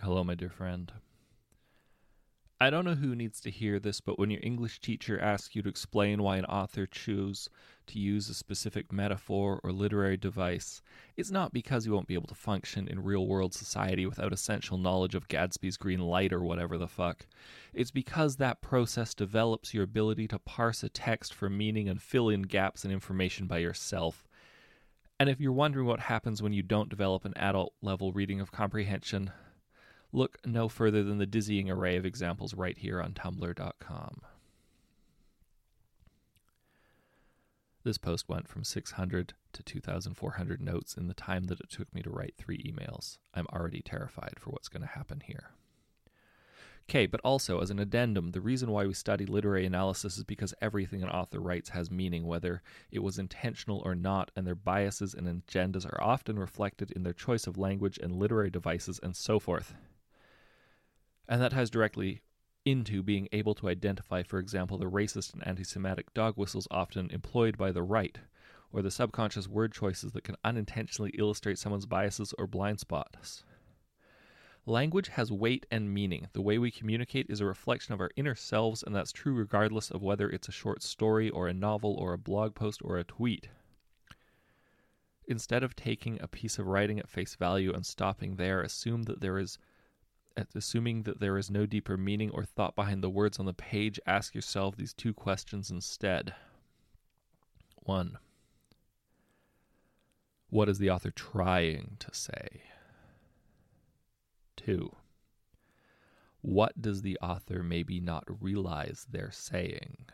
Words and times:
Hello, 0.00 0.22
my 0.22 0.36
dear 0.36 0.48
friend. 0.48 0.92
I 2.60 2.70
don't 2.70 2.84
know 2.84 2.94
who 2.94 3.16
needs 3.16 3.40
to 3.40 3.50
hear 3.50 3.80
this, 3.80 4.00
but 4.00 4.16
when 4.16 4.30
your 4.30 4.40
English 4.44 4.80
teacher 4.80 5.18
asks 5.18 5.56
you 5.56 5.62
to 5.62 5.68
explain 5.68 6.22
why 6.22 6.36
an 6.36 6.44
author 6.44 6.86
chose 6.86 7.48
to 7.88 7.98
use 7.98 8.28
a 8.28 8.34
specific 8.34 8.92
metaphor 8.92 9.60
or 9.64 9.72
literary 9.72 10.16
device, 10.16 10.82
it's 11.16 11.32
not 11.32 11.52
because 11.52 11.84
you 11.84 11.92
won't 11.92 12.06
be 12.06 12.14
able 12.14 12.28
to 12.28 12.34
function 12.36 12.86
in 12.86 13.02
real 13.02 13.26
world 13.26 13.54
society 13.54 14.06
without 14.06 14.32
essential 14.32 14.78
knowledge 14.78 15.16
of 15.16 15.26
Gatsby's 15.26 15.76
green 15.76 16.00
light 16.00 16.32
or 16.32 16.44
whatever 16.44 16.78
the 16.78 16.86
fuck. 16.86 17.26
It's 17.74 17.90
because 17.90 18.36
that 18.36 18.62
process 18.62 19.14
develops 19.14 19.74
your 19.74 19.82
ability 19.82 20.28
to 20.28 20.38
parse 20.38 20.84
a 20.84 20.88
text 20.88 21.34
for 21.34 21.50
meaning 21.50 21.88
and 21.88 22.00
fill 22.00 22.28
in 22.28 22.42
gaps 22.42 22.84
in 22.84 22.92
information 22.92 23.48
by 23.48 23.58
yourself. 23.58 24.28
And 25.18 25.28
if 25.28 25.40
you're 25.40 25.52
wondering 25.52 25.86
what 25.86 26.00
happens 26.00 26.40
when 26.40 26.52
you 26.52 26.62
don't 26.62 26.88
develop 26.88 27.24
an 27.24 27.36
adult 27.36 27.74
level 27.82 28.12
reading 28.12 28.40
of 28.40 28.52
comprehension, 28.52 29.32
Look 30.12 30.38
no 30.46 30.68
further 30.68 31.02
than 31.02 31.18
the 31.18 31.26
dizzying 31.26 31.70
array 31.70 31.96
of 31.96 32.06
examples 32.06 32.54
right 32.54 32.78
here 32.78 33.00
on 33.00 33.12
Tumblr.com. 33.12 34.22
This 37.84 37.98
post 37.98 38.28
went 38.28 38.48
from 38.48 38.64
600 38.64 39.34
to 39.52 39.62
2,400 39.62 40.60
notes 40.60 40.94
in 40.94 41.08
the 41.08 41.14
time 41.14 41.44
that 41.44 41.60
it 41.60 41.70
took 41.70 41.94
me 41.94 42.02
to 42.02 42.10
write 42.10 42.34
three 42.36 42.58
emails. 42.62 43.18
I'm 43.34 43.46
already 43.46 43.82
terrified 43.82 44.34
for 44.38 44.50
what's 44.50 44.68
going 44.68 44.82
to 44.82 44.88
happen 44.88 45.22
here. 45.24 45.52
Okay, 46.88 47.04
but 47.04 47.20
also 47.20 47.60
as 47.60 47.70
an 47.70 47.78
addendum, 47.78 48.30
the 48.30 48.40
reason 48.40 48.70
why 48.70 48.86
we 48.86 48.94
study 48.94 49.26
literary 49.26 49.66
analysis 49.66 50.16
is 50.16 50.24
because 50.24 50.54
everything 50.62 51.02
an 51.02 51.10
author 51.10 51.38
writes 51.38 51.68
has 51.70 51.90
meaning, 51.90 52.26
whether 52.26 52.62
it 52.90 53.02
was 53.02 53.18
intentional 53.18 53.82
or 53.84 53.94
not, 53.94 54.30
and 54.34 54.46
their 54.46 54.54
biases 54.54 55.12
and 55.12 55.26
agendas 55.26 55.84
are 55.84 56.02
often 56.02 56.38
reflected 56.38 56.90
in 56.90 57.02
their 57.02 57.12
choice 57.12 57.46
of 57.46 57.58
language 57.58 57.98
and 58.02 58.16
literary 58.16 58.50
devices 58.50 58.98
and 59.02 59.14
so 59.14 59.38
forth. 59.38 59.74
And 61.28 61.42
that 61.42 61.52
ties 61.52 61.70
directly 61.70 62.22
into 62.64 63.02
being 63.02 63.28
able 63.32 63.54
to 63.56 63.68
identify, 63.68 64.22
for 64.22 64.38
example, 64.38 64.78
the 64.78 64.90
racist 64.90 65.32
and 65.34 65.46
anti 65.46 65.64
Semitic 65.64 66.12
dog 66.14 66.36
whistles 66.36 66.68
often 66.70 67.10
employed 67.10 67.56
by 67.58 67.72
the 67.72 67.82
right, 67.82 68.18
or 68.72 68.82
the 68.82 68.90
subconscious 68.90 69.48
word 69.48 69.72
choices 69.72 70.12
that 70.12 70.24
can 70.24 70.36
unintentionally 70.44 71.12
illustrate 71.18 71.58
someone's 71.58 71.86
biases 71.86 72.34
or 72.38 72.46
blind 72.46 72.80
spots. 72.80 73.44
Language 74.66 75.08
has 75.08 75.32
weight 75.32 75.64
and 75.70 75.94
meaning. 75.94 76.28
The 76.34 76.42
way 76.42 76.58
we 76.58 76.70
communicate 76.70 77.30
is 77.30 77.40
a 77.40 77.46
reflection 77.46 77.94
of 77.94 78.00
our 78.00 78.10
inner 78.16 78.34
selves, 78.34 78.82
and 78.82 78.94
that's 78.94 79.12
true 79.12 79.32
regardless 79.32 79.90
of 79.90 80.02
whether 80.02 80.28
it's 80.28 80.48
a 80.48 80.52
short 80.52 80.82
story 80.82 81.30
or 81.30 81.48
a 81.48 81.54
novel 81.54 81.94
or 81.94 82.12
a 82.12 82.18
blog 82.18 82.54
post 82.54 82.82
or 82.84 82.98
a 82.98 83.04
tweet. 83.04 83.48
Instead 85.26 85.62
of 85.62 85.74
taking 85.74 86.20
a 86.20 86.28
piece 86.28 86.58
of 86.58 86.66
writing 86.66 86.98
at 86.98 87.08
face 87.08 87.34
value 87.34 87.72
and 87.72 87.86
stopping 87.86 88.36
there, 88.36 88.60
assume 88.60 89.04
that 89.04 89.20
there 89.20 89.38
is 89.38 89.58
assuming 90.54 91.02
that 91.04 91.20
there 91.20 91.38
is 91.38 91.50
no 91.50 91.66
deeper 91.66 91.96
meaning 91.96 92.30
or 92.30 92.44
thought 92.44 92.76
behind 92.76 93.02
the 93.02 93.10
words 93.10 93.38
on 93.38 93.46
the 93.46 93.52
page, 93.52 93.98
ask 94.06 94.34
yourself 94.34 94.76
these 94.76 94.92
two 94.92 95.12
questions 95.14 95.70
instead. 95.70 96.34
1. 97.76 98.18
What 100.50 100.68
is 100.68 100.78
the 100.78 100.90
author 100.90 101.10
trying 101.10 101.96
to 102.00 102.14
say? 102.14 102.62
2. 104.56 104.94
What 106.40 106.80
does 106.80 107.02
the 107.02 107.18
author 107.20 107.62
maybe 107.62 108.00
not 108.00 108.24
realize 108.42 109.06
they're 109.10 109.32
saying? 109.32 110.06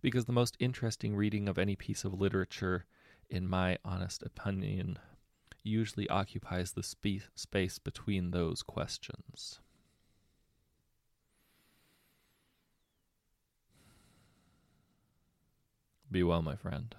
Because 0.00 0.24
the 0.24 0.32
most 0.32 0.56
interesting 0.58 1.14
reading 1.14 1.48
of 1.48 1.58
any 1.58 1.76
piece 1.76 2.04
of 2.04 2.20
literature, 2.20 2.86
in 3.28 3.46
my 3.46 3.78
honest 3.84 4.22
opinion, 4.22 4.98
usually 5.62 6.08
occupies 6.08 6.72
the 6.72 6.82
spe- 6.82 7.28
space 7.34 7.78
between 7.78 8.30
those 8.30 8.62
questions. 8.62 9.60
Be 16.10 16.22
well, 16.22 16.42
my 16.42 16.56
friend. 16.56 16.94